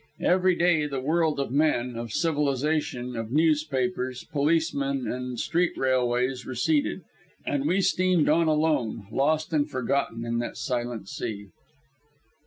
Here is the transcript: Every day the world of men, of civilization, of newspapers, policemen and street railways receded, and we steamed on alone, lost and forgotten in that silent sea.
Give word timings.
Every 0.23 0.55
day 0.55 0.87
the 0.87 0.99
world 0.99 1.39
of 1.39 1.51
men, 1.51 1.95
of 1.95 2.11
civilization, 2.11 3.15
of 3.15 3.31
newspapers, 3.31 4.23
policemen 4.23 5.05
and 5.07 5.39
street 5.39 5.77
railways 5.77 6.43
receded, 6.43 7.03
and 7.45 7.67
we 7.67 7.81
steamed 7.81 8.27
on 8.27 8.47
alone, 8.47 9.05
lost 9.11 9.53
and 9.53 9.69
forgotten 9.69 10.25
in 10.25 10.39
that 10.39 10.57
silent 10.57 11.07
sea. 11.07 11.49